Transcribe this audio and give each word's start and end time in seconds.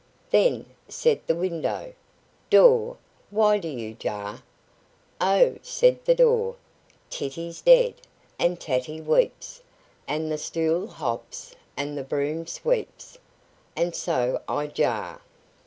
"Then," 0.31 0.65
said 0.87 1.21
the 1.27 1.35
window, 1.35 1.93
"Door, 2.49 2.97
why 3.29 3.59
do 3.59 3.67
you 3.67 3.93
jar?" 3.93 4.41
"Oh!" 5.19 5.57
said 5.61 6.03
the 6.05 6.15
door, 6.15 6.55
"Titty's 7.11 7.61
dead, 7.61 7.93
and 8.39 8.59
Tatty 8.59 8.99
weeps, 8.99 9.61
and 10.07 10.31
the 10.31 10.39
stool 10.39 10.87
hops, 10.87 11.53
and 11.77 11.95
the 11.95 12.03
broom 12.03 12.47
sweeps, 12.47 13.19
and 13.75 13.93
so 13.93 14.41
I 14.47 14.65
jar." 14.65 15.21